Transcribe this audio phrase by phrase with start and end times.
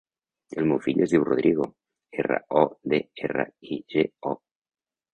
[0.61, 1.69] El meu fill es diu Rodrigo:
[2.25, 4.39] erra, o, de, erra, i, ge, o.